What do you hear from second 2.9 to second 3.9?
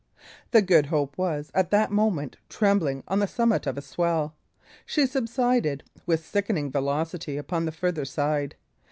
on the summit of a